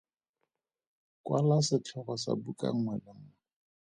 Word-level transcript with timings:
Kwala 1.25 1.57
setlhogo 1.67 2.13
sa 2.23 2.31
buka 2.43 2.67
nngwe 2.75 2.95
le 3.03 3.11
nngwe. 3.17 3.33